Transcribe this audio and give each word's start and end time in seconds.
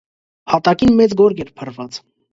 Հատակին 0.53 0.95
մեծ 1.03 1.13
գորգ 1.21 1.45
էր 1.45 1.55
փռված: 1.61 2.01